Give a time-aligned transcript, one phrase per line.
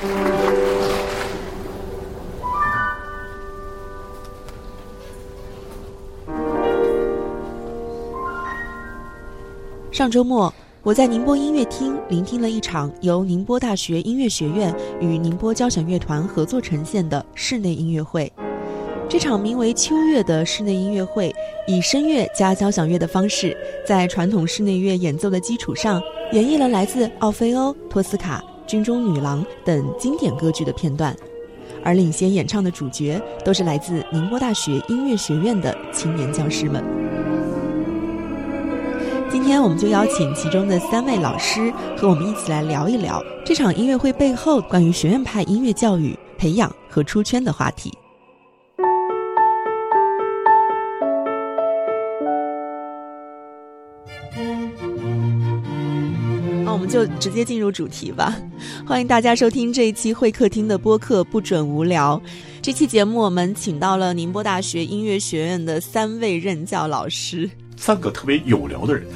[0.00, 0.08] 上
[10.10, 10.50] 周末，
[10.82, 18.32] 我在宁波音乐厅聆听了一场由宁波大学音乐学院与宁波交响乐团合作呈现的室内音乐会。
[19.06, 21.30] 这场名为《秋月》的室内音乐会，
[21.66, 23.54] 以声乐加交响乐的方式，
[23.84, 26.00] 在传统室内乐演奏的基础上，
[26.32, 31.12] 演绎了来自奥菲欧、托斯卡、军中女郎等经典歌剧的片段。
[31.82, 36.84] 而领衔演唱的主角，都是来自宁波大学音乐学院的青年教师们。
[39.28, 47.92] 今天我们就邀请其中的三位老师和我们一起来聊一聊这场音乐会背后关于学院派音乐教育培养和出圈的话题。
[56.90, 58.36] 就直接进入主题吧，
[58.84, 62.20] 欢迎大家收听这一期会客厅的播客，不准无聊。
[62.60, 67.48] 这期节目我们请到了宁波大学音乐学院的三位任教老师。
[67.76, 69.06] 三个特别有聊的人，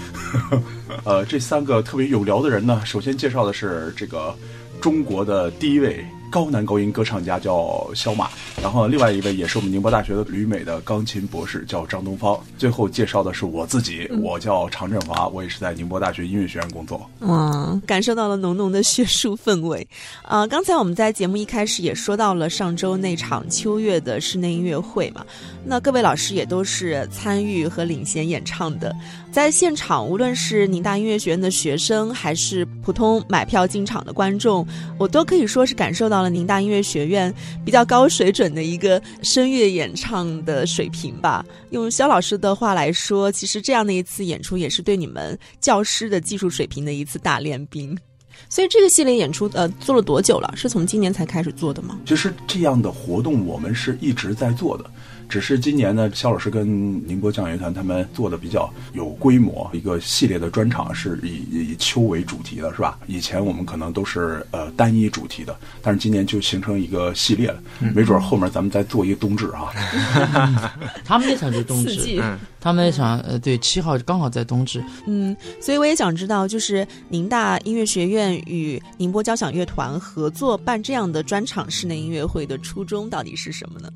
[1.04, 4.32] 呃，这三个特别有聊的人呢，首先介绍的是这个
[4.80, 6.04] 中国的第一位。
[6.34, 8.28] 高男高音歌唱家叫肖马，
[8.60, 12.36] 然后另外一位也是我们宁波大学的旅美的钢琴博士叫张东方。
[12.58, 17.08] 最后介绍的是我自己，我叫常振华，我也是在宁波大学音乐学院工作。
[17.20, 19.86] 哇，感受到了浓浓的学术氛围。
[20.22, 25.24] 啊，刚才我们在节目一开始也说到了上周那场秋月的室内音乐会嘛，
[25.64, 28.92] 那各位老师也都是参与和领衔演唱的。
[29.30, 34.66] 在现场，无论是宁大音乐学院的学生，还是普通买票进场的观众，
[34.98, 36.23] 我都可以说是感受到。
[36.28, 37.32] 宁大音乐学院
[37.64, 41.44] 比较高水准的一个声乐演唱的水平吧。
[41.70, 47.96] 用肖老师的话来说，其实这样的一次演出也是对你们教师的技术水平的一次大练兵。
[48.48, 50.52] 所以这个系列演出呃做了多久了？
[50.56, 51.98] 是从今年才开始做的吗？
[52.04, 54.84] 其实这样的活动我们是一直在做的。
[55.28, 56.66] 只是今年呢，肖老师跟
[57.08, 62.98] 宁波交响乐团他们做的比较有规模，一个系列的专场是以以秋为主题的，是吧？
[63.06, 67.60] 以前我们可能都是呃单一主题的，但是今年就形成一个系列了，
[67.94, 69.72] 没准后面咱们再做一个冬至 哈。
[71.04, 72.22] 他们那场就冬至，
[72.60, 74.84] 他们那场呃对七号刚好在冬至。
[75.06, 83.88] 嗯，所以我也想知道，就是宁大音乐学院与宁波交响乐团合作办这样的专场室内音乐会的初衷到底是什么呢？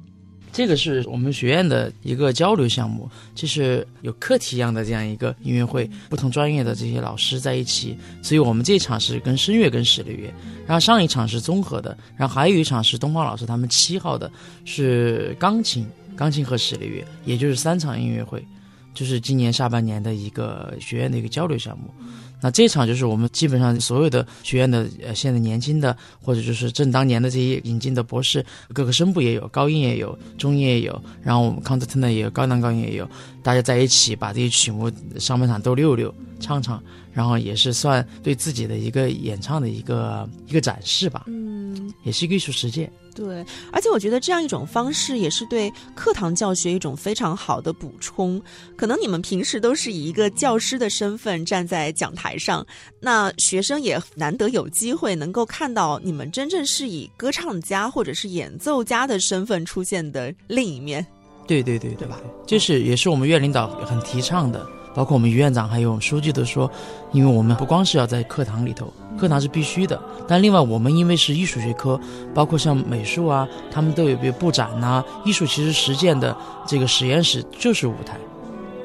[0.52, 10.32] 这个是我们学院的一个交流项目，就是有课题一样的这样一个音乐会，不同专业的这些老师在一起，所以我们这一场是跟声乐跟室内乐，
[10.66, 14.30] 然后上一场是综合的，然后还有一场是东方老师他们七号的，
[14.64, 15.86] 是钢琴、
[16.16, 18.44] 钢琴和室内乐，也就是三场音乐会，
[18.94, 21.92] 就是今年下半年的一个学院的一个交流项目。
[22.40, 33.08] 那这场就是我们基本上所有的学院的呃现在年轻的或者就是正当年的这些引进的博士，各个声部也有，高音也有，中音也有，然后我们康特特呢也有，高男高音也有，
[33.42, 36.82] 大家在一起把这些曲目上半场都溜溜唱唱，
[37.18, 42.88] 然后也是算对自己的一个演唱的一个一个展示吧，嗯，也是一个艺术实践。
[43.12, 48.40] 对，而且我觉得这样一种方式也是对课堂教学一种非常好的补充。
[48.76, 52.64] 可能你们平时都是以一个教师的身份站在讲台上，
[53.00, 61.04] 那学生也难得有机会能够看到你们真正是以歌唱家或者是演奏家的身份出现的另一面。
[61.48, 62.20] 对对对，对吧？
[62.46, 64.64] 这是也是我们院领导很提倡的。
[64.98, 66.68] 包括我们于院长还有我们书记都说，
[67.12, 72.00] 因为我们不光是要在课堂里头，课堂是必须的，但另外我们因为是艺术学科，
[72.34, 76.36] 包括像美术啊，他们都有别布展呐，艺术其实实践的
[76.66, 78.16] 这个实验室就是舞台，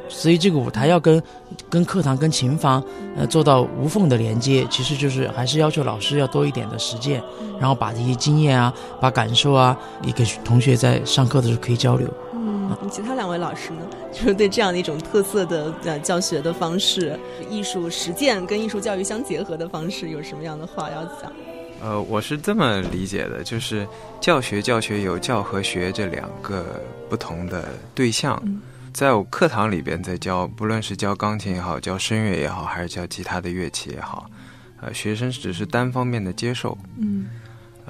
[0.08, 1.20] 所以这个舞台要跟
[1.68, 2.84] 跟课堂跟琴房
[3.18, 7.24] 呃做到无缝的连接，其实就是还是要求老师要多一点的实践，
[7.60, 12.08] 然后把这些经验啊，把感受啊，也给同学在上课的时候可以交流。
[12.94, 13.80] 其他两位老师呢，
[14.12, 21.34] 就是对这样的一种特色的呃教学的方式，艺术实践跟艺术教育相结合的方式，有什么样的话要讲？
[21.82, 23.88] 呃，我是这么理解的，就是
[24.22, 26.80] 教学教学有教和学这两个
[27.10, 28.40] 不同的对象，
[28.94, 34.30] 在我课堂里边在教，不论是教钢琴也好，教声乐也好，还是教其他的乐器也好，
[34.82, 37.26] 呃，学生只是单方面的接受，嗯。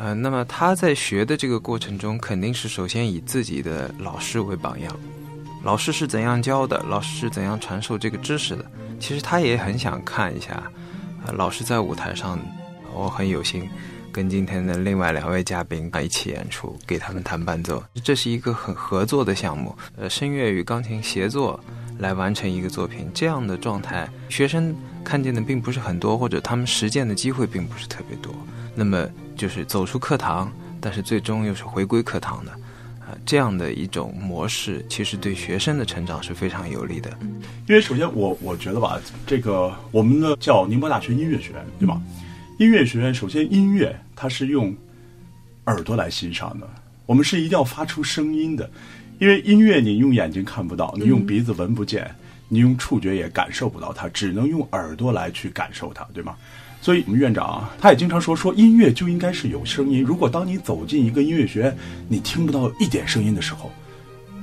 [0.04, 4.94] 呃，那么他在学的这个过程中，肯定是首先以自己的老师为榜样，
[5.64, 8.66] 老师是怎样教的，老师是怎样传授这个知识的。
[9.00, 10.62] 其实他也很想看一下，
[11.26, 12.38] 呃，老师在舞台上，
[12.94, 13.66] 我很有幸
[14.12, 17.82] 跟今天的另外两位嘉宾一起演出，给他们弹伴奏。
[18.04, 21.58] 这是一个很合作的项目，呃，声乐与钢琴协作
[21.98, 28.36] 来完成一个作品，这样的状态，学生看见的并不是很多，或者他们实践的机会并不是特别多。
[28.76, 29.08] 那么。
[29.36, 32.52] 就是走出课堂，但是最终又是回归课堂的，
[33.00, 37.12] 啊，这样的一种模式，其实对学生的成长是非常有利的。
[37.68, 42.02] 因为首先我我觉得吧，这个我们的叫宁波大学音乐学院，对吧？
[42.60, 44.74] 音乐学院首先音乐它是用
[45.66, 46.70] 耳朵来欣赏的，
[47.06, 48.70] 我们是一定要发出声音的，
[49.20, 52.14] 因为音乐你用眼睛看不到，你用鼻子闻不见，
[52.48, 56.36] 你用触觉也感受不到它，只能用耳朵来去感受它，对吗？
[56.84, 60.04] 所以我们院长啊，他也经常说，说音乐就应该是有声音。
[60.04, 61.78] 如果当你走进一个音乐学院，
[62.10, 63.72] 你听不到一点声音的时候，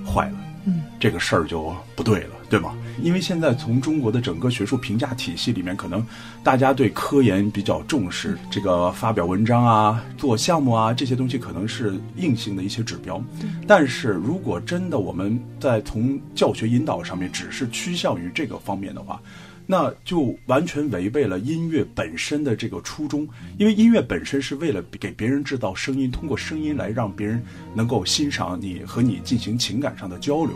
[0.07, 2.76] 坏了，嗯，这个事儿就不对了，对吗？
[3.00, 6.05] 因为现在从中国的整个学术评价体系里面，可能
[6.43, 13.23] 大家对科研比较重视，这个发表文章啊、做项目啊这些东西可能是硬性的一些指标。
[13.69, 19.23] 但是如果真的我们在从教学引导上面只是趋向于这个方面的话，
[19.64, 23.26] 那就完全违背了音乐本身的这个初衷，
[23.56, 27.41] 因为音乐本身是为了给别人制造声音，通过声音来让别人
[27.75, 30.50] 能够欣赏你和你进行情感上的交流。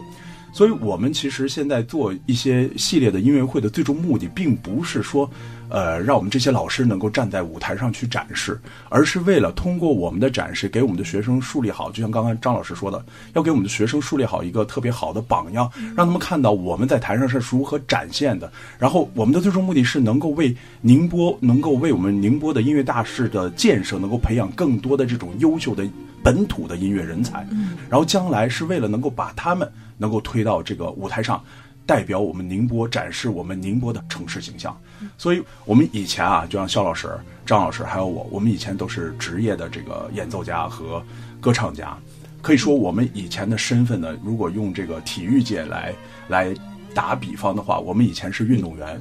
[0.54, 5.28] 所以，我们其实现在做一些系列的音乐会的最终目的，并不是说，
[5.68, 8.56] 呃，让我们这些老师能够站在舞台上去展示，
[8.88, 18.48] 而是为了通过我们的展示，给我们的学生树立好，就像刚刚张老师说的，要给我们的学生树立好一个特别好的榜样，让他们看到我们在台上是如何展现的。
[18.78, 25.84] 然后，我们的最终目的是能够为宁波，能够为我们宁波的音乐大势的建设，能够培养更多的这种优秀的
[26.24, 27.46] 本土的音乐人才。
[27.88, 29.70] 然后，将来是为了能够把他们。
[29.96, 31.40] 能够推到这个舞台上，
[31.86, 34.76] 代表我们宁波展示我们宁波的城市形象。
[35.16, 37.08] 所以，我们以前啊，就像肖老师、
[37.46, 41.00] 张老师还有我，我们以前都是职业的这个演奏家和
[41.40, 41.96] 歌唱家。
[42.42, 45.94] 可以说，我们以前的身份呢，如果用这个体育界来
[46.26, 46.52] 来
[46.92, 49.00] 打比方的话，我们以前是运动员。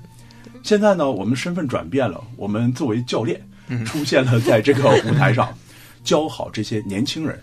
[0.61, 3.41] 现在呢，我们身份转变了，我们作为教练
[3.83, 5.49] 出现了在这个舞台上，
[6.03, 7.39] 教好这些年轻人。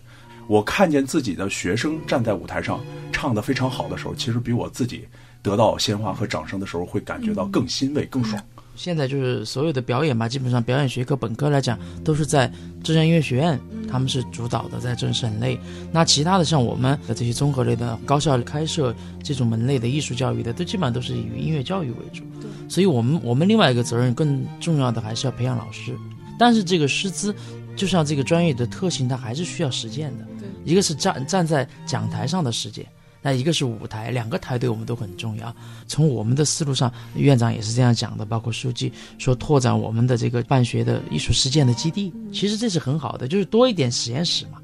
[0.46, 2.80] 我看见自己的学生站在舞台上
[3.12, 5.06] 唱得非常好的时候，其实比我自己
[5.42, 8.42] 得到鲜花和掌声的时候会感觉到更欣慰、更爽。
[8.74, 12.50] 现在就是所有的表演吧，基本上表演学科本科来讲都是在
[12.82, 13.60] 浙江音乐学院，
[13.90, 15.58] 他们是主导的，在这省内。
[15.92, 22.24] 那其他的像我们的这些综合类的高校开设这种门类的艺术教育的，都基本上都是以音乐教育为主。
[22.68, 25.94] 所以我们我们另外一个责任更重要的还是要培养老师，
[26.38, 27.34] 但是这个师资，
[27.80, 30.26] 就像这个专业的特性，它还是需要实践的。
[30.66, 32.84] 一个是站站在讲台上的实践，
[33.22, 35.56] 那一个是舞台，两个台对我们都很重要。
[35.86, 44.58] 从我们的思路上，院长也是这样讲的，包括书记说拓展我们的这个办学的艺术实践的基地，其实这是很好的，就是多一点实验室嘛，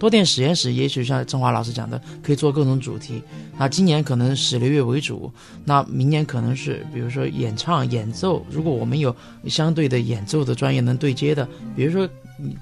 [0.00, 3.22] 多点实验室，也许像郑华老师讲的，可以做各种主题。
[3.56, 5.32] 那今年可能史流乐为主，
[5.64, 9.14] 那明年可能是比如说演唱、演奏，如果我们有
[9.46, 12.08] 相对的演奏的专业能对接的，比如说。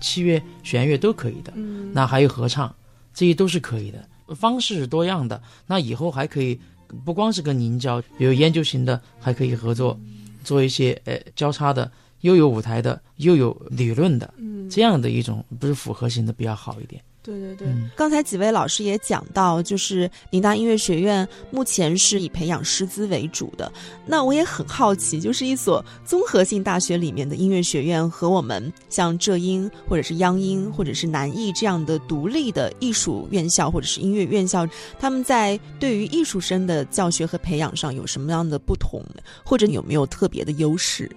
[0.00, 1.52] 器乐、弦乐都可以的，
[1.92, 2.74] 那还有合唱，
[3.12, 5.40] 这些都是可以的，方式是多样的。
[5.66, 6.60] 那以后还可以
[7.04, 9.98] 不光是跟您教，有研究型的，还可以合作，
[10.42, 11.90] 做一些呃交叉的，
[12.20, 14.32] 又有舞台的，又有理论的，
[14.70, 17.02] 这样的一种不是复合型的比较好一点。
[17.24, 23.72] 对对对，刚才几位老师也讲到，就是宁大音乐学院目前是以培养师资为主的。
[24.04, 39.02] 那我也很好奇，就是一所综合性大学里面的音乐学院，和我们像浙音或者是央音或者是南艺这样的独立的艺术院校或者是音乐院校，他们在对于艺术生的教学和培养上有什么样的不同，
[39.42, 41.10] 或者有没有特别的优势？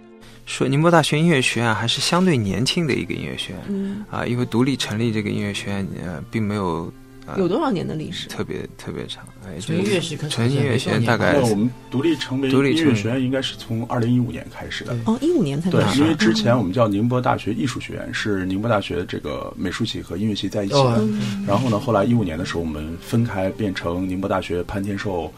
[0.48, 6.92] 说宁波大学音乐学院还是相对年轻的一个音乐学院，嗯啊，因为独立成立这个音乐学院，呃，并没有
[7.38, 9.26] 有多少年的历史，特别特别长。
[9.46, 14.96] 哎，纯音乐学纯音乐学院大概我们独立成为音乐学院应该是从二零一五年开始的。
[15.06, 21.06] 哦，一五年才对，因为之前我们叫宁波大学艺术学院，是宁波大学这个美术系和音乐系在一起的。
[21.46, 25.32] 然后呢，后来一五年的时候，我们分开变成宁波大学潘天寿。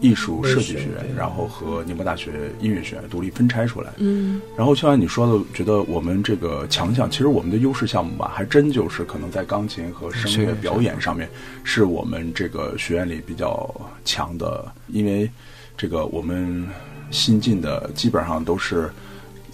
[0.00, 3.92] 艺术设计学院，然后和宁波大学音乐学院独立分拆出来。
[3.96, 11.28] 嗯，然后就像你说的，觉得我们这个强项，其实我们的优势项目吧，还真就是可能在钢琴和声乐表演上面，
[11.64, 13.68] 是我们这个学院里比较
[14.04, 14.64] 强的。
[14.88, 15.28] 因为
[15.76, 16.66] 这个我们
[17.10, 18.90] 新进的基本上都是，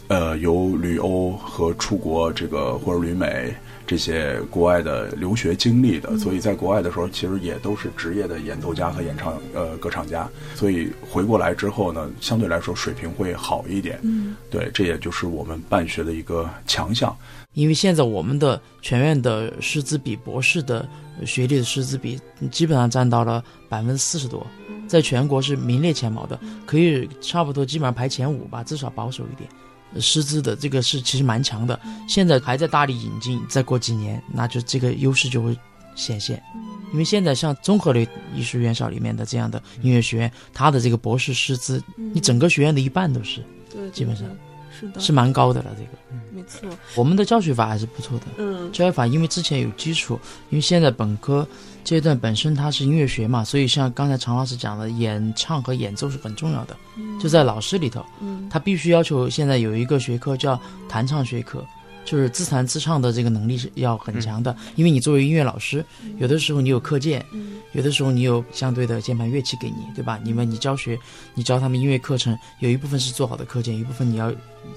[0.08, 3.54] 呃，由旅欧和出国这个或者旅美。
[3.86, 13.98] 这些国外的留学经历的，所以在国外的时候，其实也都是职业的演奏家和演唱呃歌唱家，所以回过来之后呢，相对来说水平会好一点。
[14.02, 17.14] 嗯，对，这也就是我们办学的一个强项。
[17.52, 20.88] 因为现在我们的全院的师资比博士的
[21.24, 22.18] 学历的师资比
[22.50, 24.44] 基本上占到了百分之四十多，
[24.88, 29.48] 在全国是名列前茅的，可以差不多基本上排前五吧，至少保守一点。
[30.00, 35.56] 师资的这个是其实蛮强的，现在还在大力引进，再过几年，那就这个优势就会
[35.94, 36.42] 显现。
[36.92, 44.28] 因为现在像综合类艺术院校里面的这样的音乐学院，它的这个博士师资，你整个学院的一半都是，对，基本上
[44.78, 45.74] 是的，是蛮高的了。
[45.76, 45.88] 这个
[46.32, 48.26] 没错，我们的教学法还是不错的。
[48.36, 50.14] 嗯，教学法因为之前有基础，
[50.50, 51.44] 因为现在本科
[51.84, 56.74] 阶段本身它是音乐学嘛，所以像刚才常老师讲的，演唱和演奏是很重要的，
[57.22, 61.64] 就在老师里头，嗯，他必须要求现在有一个学科叫弹唱学科。
[62.04, 65.84] 就是自弹自唱的这个能力是要很强的，因为你作为音乐老师，
[66.18, 67.24] 有的时候你有课件，
[67.72, 70.20] 有的时候你有相对的键盘乐器给你，对吧？
[70.22, 70.98] 你们你教学，
[71.34, 74.32] 你教他们音乐课程，有一部分是做好的课件，一部分你要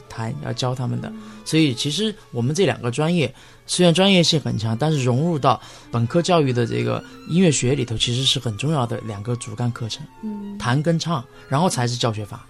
[0.10, 1.12] 弹要教他们的。
[1.46, 3.34] 所以其实我们这两个专业
[3.66, 10.06] 虽然专业性很强，但是融入到本科教育的这个音乐学里头，其实是很重要的两个主干课程，
[10.58, 12.46] 弹跟唱，然后才是教学法。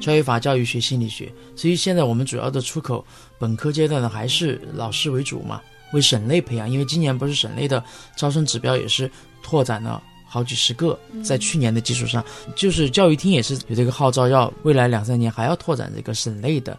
[0.00, 3.04] 教育法、教育学、心理学，所以现在我们主要的出口
[3.38, 5.60] 本科阶段呢还是老师为主嘛，
[5.92, 6.68] 为省内培养。
[6.68, 7.82] 因为今年不是省内的
[8.16, 9.10] 招生指标也是
[9.42, 12.24] 拓展了好几十个，在去年的基础上，
[12.54, 16.78] 就是教育厅也是有这个号召，要未来两三年还要拓展这个省内的。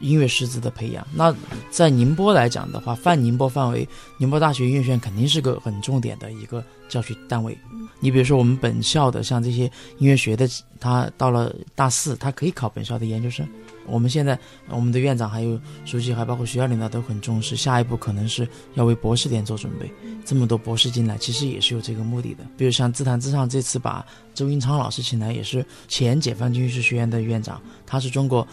[0.00, 1.34] 音乐师资的培养，那
[1.70, 3.88] 在宁波来讲的话，泛宁波范围，
[4.18, 7.56] 宁波大学音乐学院肯定是个很重点的一个教学单位。
[7.98, 9.64] 你比如说我们本校的，像这些
[9.98, 10.46] 音乐学的，
[10.78, 13.48] 他到了大四，他可以考本校的研究生。
[13.86, 14.38] 我们现在
[14.68, 19.90] 我们的院长还有书记，还包括学校领导都很重视，下一步可能是要为博士点做准备。
[20.26, 22.44] 这么多博士进来，其实也是有这个目的的。
[22.58, 28.46] 比如像自弹自唱，这次把周英昌老师请来，也是前解放军艺术学院的院长，他是中国。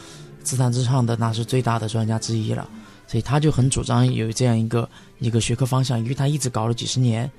[0.44, 2.68] 自弹自唱的那是最大的专家之一了，
[3.08, 4.88] 所以他就很主张有这样一个
[5.20, 7.30] 一个学科方向，因为他一直搞了几十年，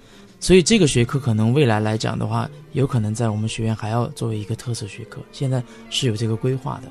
[0.40, 6.90] 所以这个学科可能未来来讲的话，有可能在我们学院还要作为一个特色学科，现在是有这个规划的，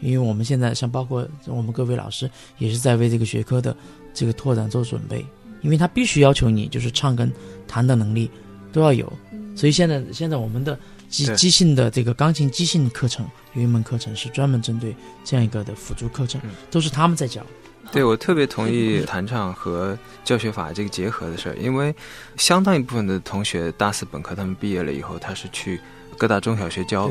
[0.00, 3.76] 因为我们现在像包括我们各位老师也是在为这个学科的
[4.14, 5.24] 这个拓展做准备，
[5.60, 7.30] 因为他必须要求你就是唱跟
[7.68, 8.30] 弹的能力
[8.72, 9.12] 都要有，
[9.54, 10.78] 所以现在现在我们的。
[11.12, 16.40] 即即兴的这个钢琴即兴课程有一门课程是专门针对这样一个的辅助课程，
[16.70, 17.44] 都是他们在教。
[17.92, 21.94] 对我特别同意弹唱和教学法这个结合的事儿，因为
[22.38, 25.78] 相当一部分的同学大四本科他们毕业了以后，他是去
[26.16, 27.10] 各大中小学教，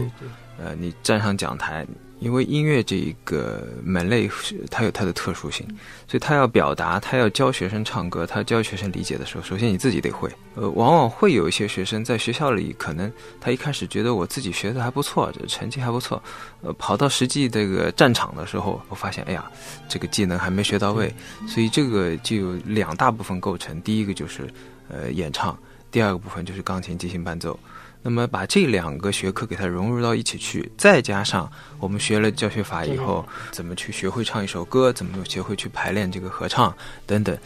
[0.58, 1.86] 呃，你站上讲台。
[2.22, 4.30] 因为音乐这一个门类，
[4.70, 5.68] 它有它的特殊性，
[6.08, 10.30] 所以他要表达，他要教学生唱歌，他教学生理解的时候，首先你自己得会。
[10.54, 16.22] 呃，往往会有一些学生在学校里，可能他一开始觉得我自己学的还不错，这成绩还不错，
[16.62, 19.50] 呃，跑到实际这个战场的时候，我发现，哎呀，
[19.90, 21.12] 这个技能还没学到位，
[21.48, 24.48] 所以这个就有两大部分构成，第一个就是
[24.90, 25.58] 呃演唱，
[25.90, 27.60] 第二个部分就是钢琴即兴伴奏。
[28.04, 37.38] 那么把这两个学科给它融入到一起去，再加上我们学了教学法以后，怎么去学会唱一首歌，怎么学会去排练这个合唱等等。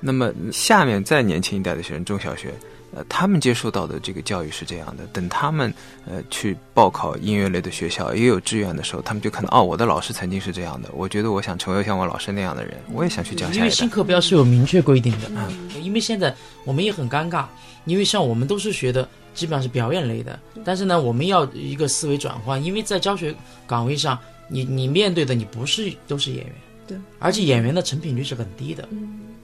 [0.00, 2.52] 那么下面再年轻一代的学生，中小学，
[2.94, 5.04] 呃，他们接受到的这个教育是这样的。
[5.14, 5.72] 等他们
[6.06, 10.90] 呃去报考音乐类的学校，也有志愿的时候，他们就看到哦，我的老师曾经是这样的。
[10.92, 13.58] 我觉得我想成为像我老师那样的人，我也想去教下一代。
[13.58, 17.46] 因为新课标是有明确规定的，嗯，因为现在我们也很尴尬，
[17.84, 19.08] 因为像我们都是学的。
[19.34, 23.34] 基本上是表演类的，但是呢，我们要一个思维转换，因为在教学
[23.66, 26.54] 岗位上，你你面对的你不是都是演员，
[26.86, 28.88] 对，而且演员的成品率是很低的，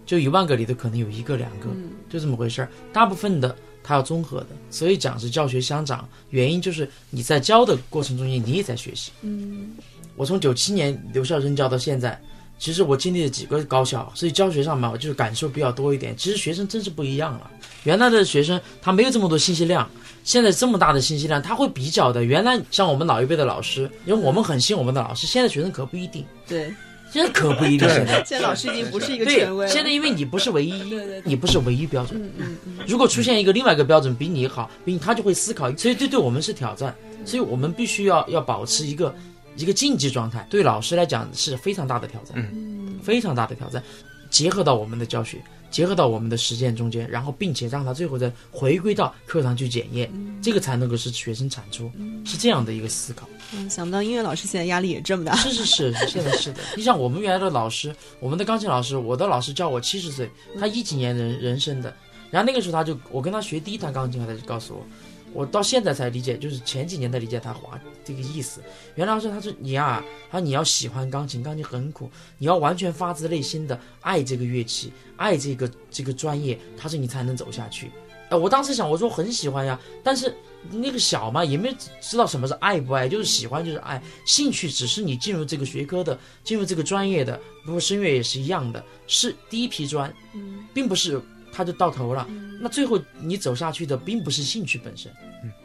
[0.07, 1.67] 就一万个里头可能有一个两个，
[2.09, 2.69] 就这么回事儿。
[2.93, 9.11] 大部分的他要综合的，所以讲是教学相长，原因就是你在教的过程中间你也在学习。
[9.23, 9.71] 嗯，
[10.15, 12.17] 我从九七年留校任教到现在。
[12.61, 16.15] 其实我经历了几个高校，所以教学上嘛，我就是感受比较多一点。
[16.15, 17.51] 其实学生真是不一样了。
[17.85, 19.89] 原来的学生他没有这么多信息量，
[20.25, 22.23] 现在这么大的信息量，他会比较的。
[22.23, 26.23] 原来像我们老一辈的老师，因为我们很信我们的老师，现在学生可不一定。
[26.47, 26.71] 对，
[27.11, 27.89] 现在可不一定。
[27.89, 29.67] 现在现在老师已经不是一个权威。
[29.67, 32.23] 现在因为你不是唯一，对对，你不是唯一标准。
[32.23, 32.79] 嗯嗯嗯。
[32.87, 36.95] 如果出现一个另外一个标准比你好，比你他就会思考，所以这对我们是挑战。
[37.25, 39.15] 所以我们必须要要保持一个
[39.61, 42.33] 一个竞技状态，对老师来讲是非常大的挑战。
[42.37, 42.99] 嗯。
[43.03, 43.83] 非常大的挑战，
[44.29, 50.13] 结合到我们的教学，结合到我们的实践中间，然后并且让他最后再回归到课堂去检验，
[50.43, 51.91] 这个才能够使学生产出，
[52.27, 53.27] 是这样的一个思考。
[53.55, 55.35] 嗯，想不到音乐老师现在压力也这么大。
[55.37, 56.61] 是是是，现在是的。
[56.77, 61.97] 你像我们原来的老师，我们的钢琴老师，我的老师教我七十岁，他一几年人人生的，
[62.31, 64.87] 然后那个时候他就我跟他学第一堂钢琴，他就告诉我。
[65.33, 68.61] 我到现在才理解，就是前几年才理解他话这个意思。
[68.95, 77.91] 原来是他说你啊，他说你要喜欢钢琴，钢琴很苦，你要完全发自内心的爱这个乐器，爱这个这个专业，他说你才能走下去。
[78.29, 80.33] 哎，我当时想，我说很喜欢呀，但是
[80.71, 91.21] 那个小嘛，也没知道什么是爱不爱，就是喜欢就是爱，兴趣只是你进入这个学科的，进入这个专业的，不过声乐也是一样的，是第一批砖，嗯并不是
[91.61, 92.27] 它就到头了。
[92.59, 95.13] 那最后你走下去的并不是兴趣本身，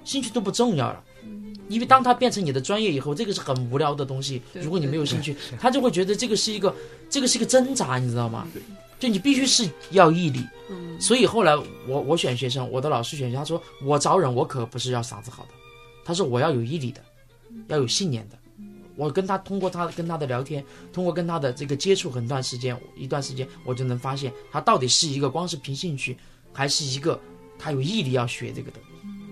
[0.03, 1.01] 兴趣都不重要了。
[1.69, 4.41] 因为当他变成你的专业以后，这个是很无聊的东西。
[4.53, 6.75] 如果你没有兴趣，他就会觉得这个是一个，
[7.09, 8.45] 这个是一个挣扎，你知道吗？
[8.99, 10.41] 就你必须是要毅力。
[10.69, 11.55] 嗯所以后来
[11.87, 15.49] 我我选学生，我的老师选学生，他说我招人我可不是要嗓子好的，
[16.03, 17.01] 他说我要有毅力的，
[17.67, 18.37] 要有信念的。
[18.95, 26.17] 我跟他通过他跟他的聊天，通过跟他的这个接触很段时间，一段时间我就能发现他到底是一个光是凭兴趣，
[26.53, 27.19] 还是一个
[27.59, 28.79] 他有毅力要学这个的，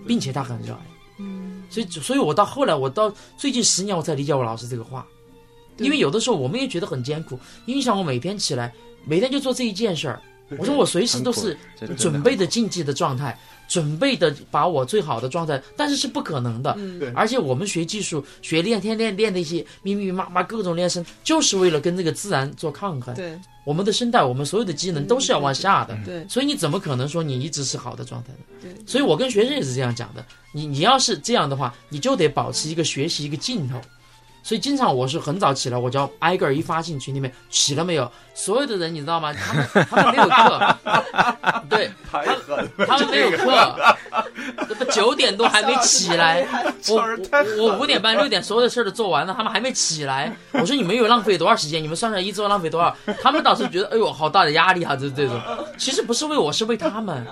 [0.06, 0.80] 并且他很热爱。
[1.18, 5.06] 嗯所以，所以我到后来，我到最近十年，我才理解我老师这个话，
[5.78, 7.38] 因为有的时候我们也觉得很艰苦。
[7.66, 8.72] 因为像我每天起来，
[9.06, 10.22] 每天就做这一件事儿，
[10.58, 11.56] 我说我随时都是
[11.96, 13.36] 准备的竞技的状态，
[13.66, 16.74] 准备的把我最好的状态，但是是不可能的。
[16.78, 23.14] 嗯而且我们学技术、学练天练练那些密密麻麻各种练声，就是为了跟这个自然做抗衡。
[23.14, 25.96] 对我们的声带，我们所有的机能都是要往下的。
[26.04, 28.38] 对所以你怎么可能说你一直是好的状态呢？
[28.60, 30.24] 对所以我跟学生也是这样讲的。
[30.52, 33.80] 你你要是这样的话，你就得保持一个学习一个劲头。
[34.44, 38.08] 所以经常我是很早起来，我就要挨个儿一发进群里面起了没有？
[38.34, 39.32] 所有的人你知道吗？
[39.32, 40.76] 他们他们没有课，
[41.70, 43.96] 对，太狠，他们没有课，
[44.90, 46.46] 九点多还没起来，
[46.88, 50.30] 我我我五点半六点所有的事儿都做完了，他们还没起来。
[50.52, 51.82] 我说你们有浪费多少时间？
[51.82, 52.94] 你们算算一周浪费多少？
[53.22, 55.40] 他们倒是觉得哎呦好大的压力啊，这这种。
[55.78, 57.26] 其实不是为我，是为他们。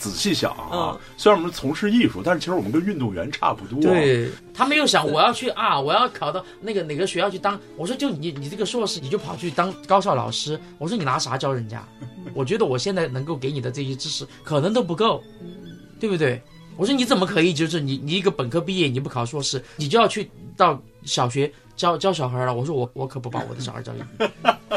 [0.00, 7.60] 仔细想啊嗯，虽然我们从事艺术，但是其实我们跟运动员差不多。，对他没有想我要去啊，我要考到那个哪个学校去当。
[7.76, 10.58] 我说就你你这个硕士，你就跑去当高校老师。
[10.78, 11.86] 我说你拿啥教人家？
[12.32, 15.22] 我觉得我现在能够给你的这些知识可能都不够，
[16.00, 16.40] 对不对？
[16.76, 22.54] 我说你怎么可以就是你你一个本科毕业你不考硕士，你就要去到小学教教小孩了？
[22.54, 24.26] 我说我我可不把我的小孩教给你，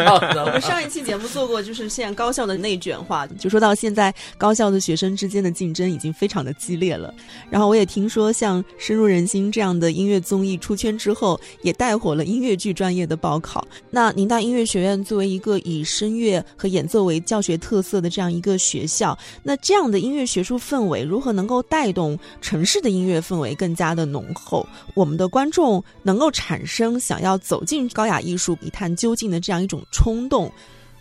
[0.00, 7.12] 我们上一期节目做过，就是现在高校的内卷化，就说到现在高校的学生之间的竞争已经非常的激烈了。
[7.50, 13.62] 然后我也听说，像《深入人心》这样的音乐综艺出圈之后，也带火了音乐剧专业的报考。
[13.90, 24.66] 那宁大音乐学院作为一个以声乐和演奏为教学特色的这样一个学校，那这样的音乐学术氛围如何能够带动城市的音乐氛围更加的浓厚？
[24.94, 30.50] 我们的观众能够产生想要走进高雅艺术一探究竟的这样一种冲动。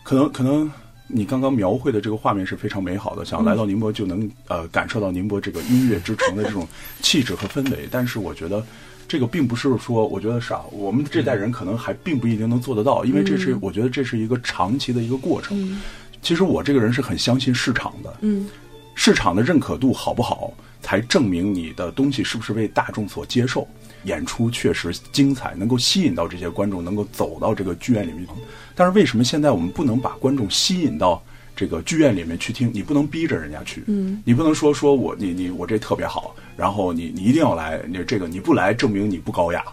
[0.03, 0.71] 可能可能
[1.07, 6.67] 你刚刚描绘的这个画面是非常美好的，想来到宁波就能呃感受到宁波这个音乐之城的这种
[7.01, 7.87] 气质和氛围。
[7.89, 8.65] 但是我觉得
[9.07, 15.59] 这个并不是说，我觉得是啊，我们这代人可能还并不一定能做得到，因为这是我觉得这是一个长期的一个过程。
[15.61, 15.81] 嗯
[16.21, 18.49] 其实我这个人是很相信市场的，嗯
[19.01, 23.65] 市场的认可度好不好，才证明你的东西是不是被大众所接受。
[24.03, 28.27] 演出确实精彩，能够吸引到这些观众，能够走到这个剧院里面。
[28.75, 31.23] 但是为什么现在我们不能把观众吸引到
[31.55, 32.69] 这个剧院里面去听？
[32.73, 39.63] 你不能逼着人家去，嗯，你不能说说我你你我这特别好，然后你你一定要来，你这个你不来证明你不高雅。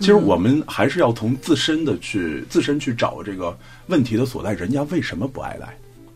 [0.00, 5.72] 其实我们还是要从自身的去自身去找这个问题的所在，人家为什么不爱来？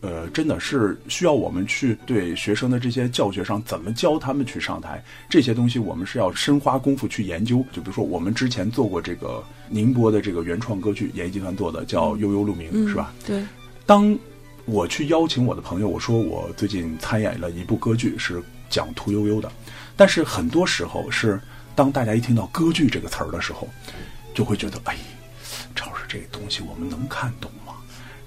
[0.07, 7.57] 呃，真的是需要我们去对学生的这些教学上怎么教他们去上台，这些东西我们是要深花功夫去研究。
[7.73, 13.13] 就比如说我们之前做过这个宁波的这个原创歌剧，演艺集团做的叫《悠悠鹿鸣》，是吧？
[13.25, 13.43] 对，
[13.85, 14.17] 当
[14.63, 19.51] 我去邀请我的朋友，我说我最近参演了一部歌剧，是讲屠呦呦的。
[19.97, 21.37] 但是很多时候是
[21.75, 23.67] 当大家一听到歌剧这个词儿的时候，
[24.33, 24.95] 就会觉得，哎，
[25.75, 27.66] 赵老师这东西我们能看懂吗？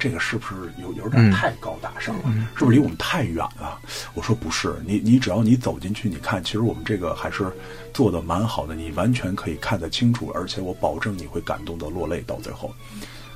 [0.01, 2.23] 这个是不是有有点太高大上了？
[2.57, 3.79] 是不是离我们太远了？
[4.15, 7.53] 我说不是，你你只要你走进去，你看，其实我们这个还是
[7.93, 12.75] 做的蛮好的，你完全可以看得清楚，而且我保证你会感动的落泪到最后。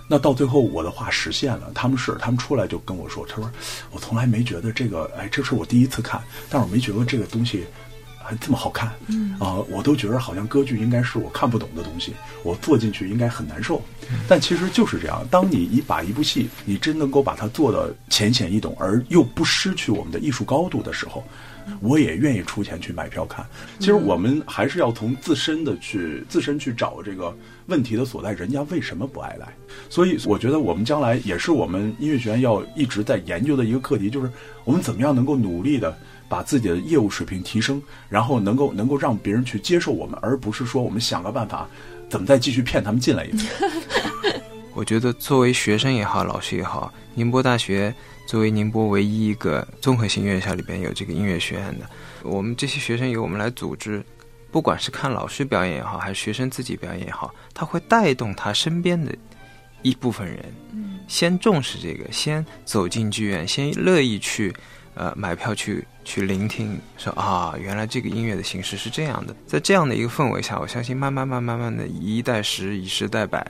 [0.07, 3.51] 那到最后我的话实现了，他们是他们出来就跟我说，他说
[3.91, 7.65] 我从来没觉得这个，哎，这是我第一次看，但是我没觉得这个东西
[8.25, 13.83] 还这么好看，嗯啊、我都觉得好像歌剧应该是我看不懂的东西，我坐进去应该很难受，
[14.27, 21.23] 但其实就是这样，当你一把一部戏，你真能够把它做的浅显易懂，而又不失去我们的艺术高度的时候。
[21.81, 23.43] 我也愿意出钱去买票看。
[23.79, 27.35] 其实我们还是要从自身的去自身去找这个
[27.69, 29.49] 问题的所在，人家为什么不爱来？
[29.89, 34.31] 所以我觉得我们将来也是我们音乐学院要一直在研究的一个课题，就是
[34.65, 35.97] 我们怎么样能够努力的
[36.29, 41.69] 把自己的业务水平提升，然后能够能够让别人去接受我们，而不是说我们想个办法
[42.09, 43.49] 怎么再继续骗他们进来一次。
[44.75, 47.95] 我觉得作为学生也好，老师也好，宁波大学
[48.27, 51.89] 作为宁波唯一一个综合性院校里边有这个音乐学院的，
[52.25, 54.03] 我们这些学生由我们来组织，
[54.51, 59.15] 不管是看老师表演也好，还是学生自己表演也好，他会带动他身边的
[59.83, 60.43] 一部分人，
[61.07, 64.53] 先重视这个，先走进剧院，先乐意去。
[64.95, 69.35] 呃，买票去去聆听，说啊，原来这个音乐的形式是这样的。
[69.47, 73.45] 在这样的一个氛围下，我相信慢慢慢慢慢的以一代十，以十代百，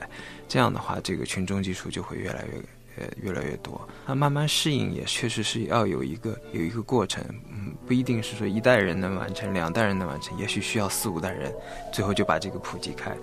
[0.47, 3.79] 这样的话，这个群众基础就会越来越呃越来越多。
[4.07, 11.53] 那慢慢适应也确实是要有一个有一个过程，嗯，不一定是说一代人能完成，两代人能完成，也许需要四五代人，
[11.93, 13.15] 最后就把这个普及开。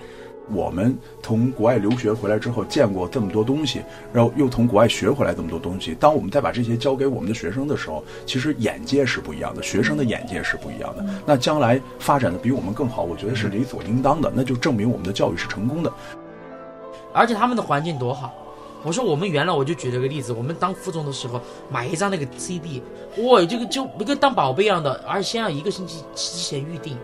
[0.50, 5.94] 我们从国外留学回来之后，见过这么多东西，然后又从国外学回来这么多东西。
[5.94, 11.04] 当我们再把这些教给我们的学生的时候，其实眼界是不一样的，学生的眼界是不一样的。
[11.24, 14.32] 那将来发展的比我们更好，我觉得是理所应当的。
[14.34, 15.92] 那就证明我们的教育是成功的。
[17.12, 18.32] 而且他们的环境多好！
[18.84, 22.82] 我说我们原来我就举了个例子，我们当附中的时候买一张那个 CD，
[23.18, 26.96] 哇，这个就跟当宝贝一样的，而且先要一个星期提前预定。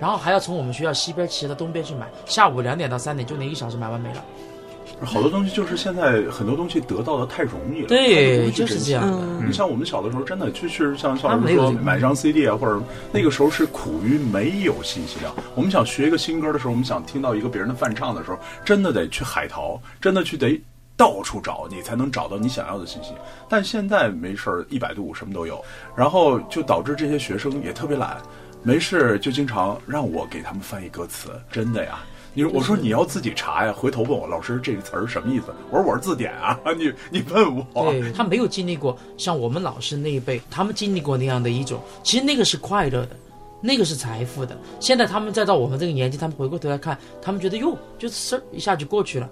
[0.00, 4.24] 然后还要从我们学校西边骑到东边去买，下午两点到三点就那一小时买完没了。
[5.02, 9.46] 好多东西就是现在很多东西得到的太容易了，对，就是这样的。
[9.46, 15.34] 你像我们小的时候，真的就是像像老师说买张 CD 啊，或者那个时候是苦于没有信息量。
[15.54, 20.60] 我们想学一个新歌的时候，我们想听到一个别人的翻唱的时候，真的得去海淘，真的去得
[20.98, 23.12] 到处找，你才能找到你想要的信息。
[23.48, 25.64] 但现在没事儿，一百度什么都有，
[25.96, 28.18] 然后就导致这些学生也特别懒。
[28.62, 32.00] 没事就经常让我给他们翻译歌词，真的呀？
[32.32, 35.46] 你说我说你要自己查呀，回头问我老师这个词儿什么意思？
[35.70, 37.90] 我说我是字典啊， 你你问我。
[37.90, 43.16] 对他没有经历过像我们老师那一辈，他们经历过那样的一种，其实那个是快乐的，
[43.60, 44.56] 那个是财富的。
[44.78, 49.28] 现在他们再到我们这个年纪，他们回过头来看，他们觉得哟，就是事儿一下就过去了，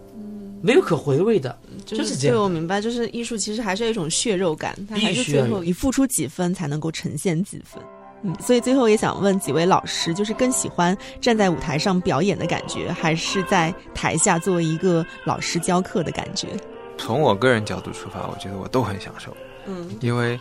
[0.61, 2.37] 没有可回味的，就是这样。
[2.37, 7.81] 对我明白，就是艺术其实还是一种血肉感，它还是最后你付出几分才能够呈现几分。
[8.22, 16.48] 嗯，所以最后也想问几位老师，就是更喜欢站在舞台上表演的感觉，还是在台下作为一个老师教课的感觉？
[16.96, 19.37] 从我个人角度出发，我觉得我都很享受。
[19.66, 20.38] 嗯，因为，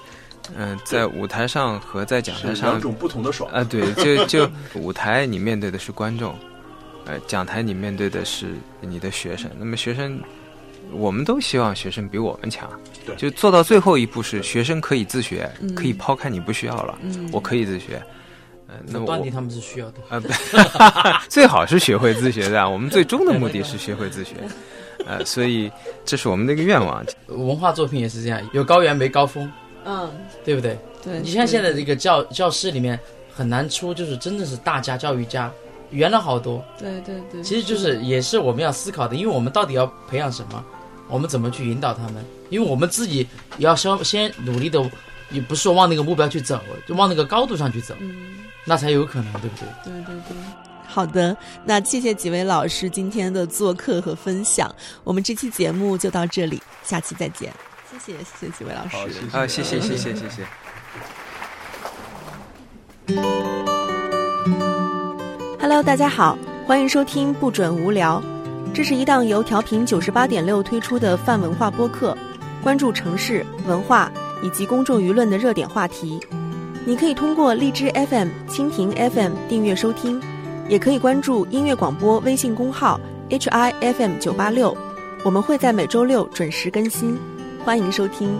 [0.55, 3.63] 嗯，在舞台上和在讲台上两种不同的爽啊。
[3.63, 6.33] 对，就就 舞台你面对的是观众，
[7.05, 9.51] 呃，讲台你面对的是你的学生。
[9.59, 10.19] 那么学生。
[10.91, 12.69] 我们都希望学生比我们强，
[13.05, 16.97] 对，就做到最后一步是学生可以自学，可以抛开你不需要了，
[17.31, 18.01] 我可以自学。
[18.69, 22.69] 呃，那断定他们是需要的啊， 最好是学会自学的。
[22.69, 24.35] 我们最终的目的是学会自学，
[25.07, 25.71] 呃，所以
[26.03, 27.01] 这是我们的一个愿望。
[27.27, 29.49] 文化作品也是这样，有高原没高峰，
[29.85, 30.11] 嗯，
[30.43, 30.77] 对不对？
[31.01, 31.19] 对。
[31.21, 32.99] 你像现在这个教教室里面
[33.33, 35.49] 很难出，就是真的是大家教育家。
[35.91, 38.02] 圆了好多，对对对，其实就是。
[38.04, 40.63] 也是我们要思考的，因为我们到底要培养什么，
[41.08, 42.23] 我们怎么去引导他们？
[42.50, 44.80] 因为我们自己要先先努力的，
[45.32, 49.67] 也不是说往那个目标去走，就往那个高度上去走，嗯，那才有可能，对不对？
[49.84, 50.38] 对对对，
[50.88, 54.73] 好的，那谢谢几位老师今天的做客和分享，
[55.04, 57.54] 我们这期节目就到这里，下期再见，
[57.91, 58.97] 谢谢谢谢几位老师，
[59.32, 60.23] 啊，谢谢谢谢谢
[63.08, 63.76] 谢。
[65.69, 68.23] Hello，大家好，欢迎收听不准无聊。
[68.73, 72.17] 这是一档由调频九十八点六推出的泛文化播客，
[72.63, 74.10] 关注城市文化
[74.41, 76.25] 以及公众舆论的热点话题。
[76.86, 80.21] 你可以通过荔枝 FM、蜻蜓 FM 订阅收听，
[80.69, 82.97] 也可以关注音乐广播微信公号
[83.30, 84.73] HIFM 九八六，
[85.25, 87.19] 我们会在每周六准时更新，
[87.65, 88.39] 欢迎收听。